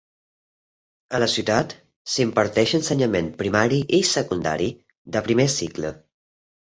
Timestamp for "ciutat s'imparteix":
1.33-2.73